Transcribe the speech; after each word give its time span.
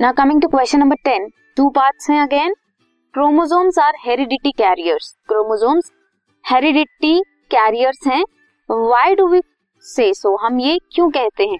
Now 0.00 0.12
coming 0.12 0.40
to 0.42 0.48
question 0.48 0.78
number 0.78 0.96
ten 1.04 1.28
two 1.56 1.68
parts 1.70 2.08
हैं 2.10 2.20
again 2.20 2.54
chromosomes 3.14 3.78
are 3.78 3.94
heredity 4.04 4.50
carriers 4.52 5.10
chromosomes 5.28 5.90
heredity 6.44 7.20
carriers 7.50 8.06
हैं. 8.06 8.22
Why 8.68 9.14
do 9.14 9.26
we 9.28 9.40
say 9.84 10.12
so 10.14 10.34
हम 10.36 10.58
ये 10.60 10.78
क्यों 10.94 11.08
कहते 11.10 11.44
हैं? 11.44 11.58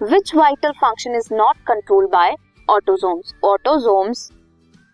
Which 0.00 0.34
vital 0.34 0.72
function 0.80 1.16
is 1.16 1.28
not 1.34 1.56
control 1.66 2.06
by 2.12 2.34
autosomes 2.68 3.34
autosomes 3.44 4.28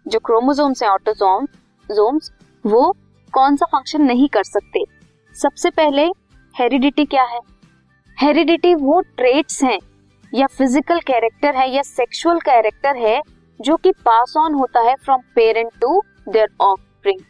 जो 0.07 0.19
chromosomes 0.21 0.83
हैं 0.83 0.91
autosomes 0.91 2.31
वो 2.65 2.91
कौन 3.33 3.57
सा 3.57 3.67
फ़ंक्शन 3.67 4.03
नहीं 4.03 4.29
कर 4.29 4.43
सकते? 4.45 4.85
सबसे 5.37 5.71
पहले 5.71 6.07
हेरिडिटी 6.55 7.05
क्या 7.07 7.25
है? 7.25 7.41
हेरिडिटी 8.19 8.75
वो 8.77 9.01
ट्रेट्स 9.01 9.63
हैं 9.65 9.79
या 10.33 10.47
फ़िज़िकल 10.49 10.99
कैरेक्टर 11.01 11.57
है 11.57 11.69
या 11.71 11.83
सेक्सुअल 11.83 12.39
कैरेक्टर 12.41 12.97
है, 12.97 13.21
जो 13.61 13.77
कि 13.77 13.93
पास 14.05 14.35
ऑन 14.37 14.55
होता 14.55 14.81
है 14.81 14.95
from 14.97 15.21
parent 15.35 15.71
to 15.81 16.01
their 16.29 16.49
offspring 16.61 17.21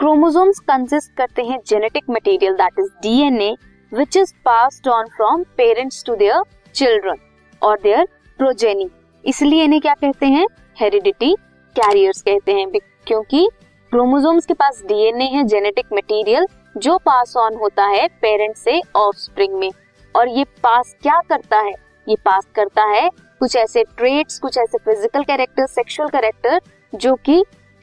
chromosomes 0.00 0.58
consist 0.60 1.16
करते 1.16 1.42
हैं 1.42 1.58
genetic 1.66 2.04
material 2.10 2.54
that 2.54 2.78
is 2.78 2.88
DNA 3.02 3.54
which 3.92 4.16
is 4.16 4.32
passed 4.44 4.88
on 4.88 5.08
from 5.16 5.42
parents 5.56 6.02
to 6.06 6.14
their 6.16 6.42
children 6.74 7.18
और 7.62 7.78
देयर 7.82 8.04
प्रोजेनी 8.38 8.88
इसलिए 9.24 9.64
इन्हें 9.64 9.80
क्या 9.80 9.94
कहते 9.94 10.26
हैं? 10.26 10.46
हेरिडिटी 10.78 11.34
कैरियर्स 11.76 12.22
कहते 12.22 12.52
हैं, 12.52 12.70
क्योंकि 13.06 13.48
क्रोमोसोम्स 13.92 14.46
के 14.46 14.54
पास 14.54 14.82
डीएनए 14.88 15.24
है 15.26 15.44
जेनेटिक 15.44 15.86
मटेरियल 15.92 16.46
जो 16.76 16.96
पास 16.98 17.34
ऑन 17.36 17.56
होता 17.56 17.86
है 17.86 18.06
पेरेंट 18.22 18.56
से 18.56 18.80
ऑफस्प्रिंग 18.96 19.54
में। 19.54 19.70
और 20.14 20.28
ये 20.28 20.44
पास 20.62 20.94
क्या 21.02 21.20
करता 21.28 21.58
है? 21.58 21.72
ये 22.06 22.16
पास 22.24 22.46
करता 22.54 22.84
है 22.86 23.08
कुछ 23.40 23.56
ऐसे 23.56 23.82
ट्रेट्स 23.96 24.38
कुछ 24.38 24.58
ऐसे 24.58 24.78
फ़िज़िकल 24.78 25.22
कैरेक्टर 25.24 25.66
सेक्सुअल 25.68 26.08
कैरेक्टर 26.08 26.60
जो 26.92 27.14
कि 27.24 27.42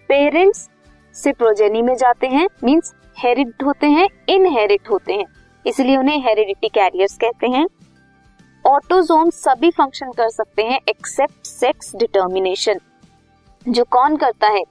पेरेंट्स 0.09 0.67
से 1.15 1.31
प्रोजेनी 1.33 1.81
में 1.81 1.95
जाते 1.95 2.27
हैं 2.27 2.47
मींस 2.63 2.93
हेरिड 3.17 3.53
होते 3.65 3.87
हैं 3.87 4.07
इनहेरिट 4.29 4.89
होते 4.89 5.13
हैं। 5.13 5.25
इसलिए 5.65 5.97
उन्हें 5.97 6.17
हेरिडिटी 6.25 6.67
कैरियर्स 6.69 7.17
कहते 7.17 7.47
हैं। 7.47 7.65
ऑटोजोम 8.65 9.29
सभी 9.29 9.69
फ़ंक्शन 9.71 10.11
कर 10.11 10.29
सकते 10.29 10.63
हैं 10.63 10.79
एक्सेप्ट 10.89 11.47
सेक्स 11.47 11.95
डिटर्मिनेशन 11.95 12.79
जो 13.65 13.83
कौन 13.91 14.17
करता 14.17 14.47
है? 14.47 14.63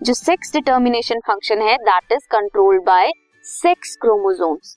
जो 0.00 0.14
सेक्स 0.14 0.52
डिटर्मिनेशन 0.52 1.20
फ़ंक्शन 1.26 1.62
है 1.62 1.76
that 1.80 2.12
is 2.12 2.26
controlled 2.30 2.82
by 2.86 3.10
sex 3.44 3.96
chromosomes 4.00 4.76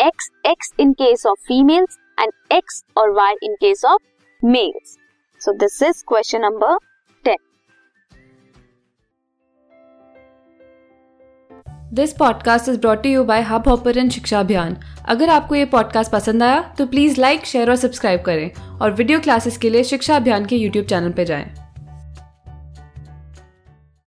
X 0.00 0.30
X 0.46 0.72
in 0.80 0.92
case 0.92 1.26
of 1.26 1.38
females 1.38 1.98
and 2.20 2.32
X 2.52 2.84
और 2.96 3.10
Y 3.10 3.34
in 3.42 3.54
case 3.54 3.84
of 3.84 4.02
males 4.46 4.96
so 5.40 5.52
this 5.52 5.82
is 5.82 6.02
question 6.08 6.40
number 6.40 6.76
ten 7.24 7.36
this 11.94 12.12
podcast 12.12 12.68
is 12.68 12.78
brought 12.80 13.06
you 13.06 13.24
by 13.24 13.42
hub 13.42 13.68
hopper 13.68 14.08
शिक्षा 14.08 14.40
अभियान 14.40 14.76
अगर 15.08 15.28
आपको 15.28 15.54
ये 15.54 15.64
podcast 15.64 16.12
पसंद 16.12 16.42
आया 16.42 16.60
तो 16.78 16.86
please 16.86 17.20
like 17.20 17.46
share 17.46 17.70
और 17.70 17.76
सब्सक्राइब 17.76 18.22
करें 18.22 18.50
और 18.78 18.92
वीडियो 18.92 19.20
क्लासेस 19.20 19.56
के 19.56 19.70
लिए 19.70 19.84
शिक्षा 19.84 20.16
अभियान 20.16 20.46
के 20.46 20.56
यूट्यूब 20.56 20.86
चैनल 20.86 21.12
पर 21.12 21.24
जाएँ। 21.24 21.59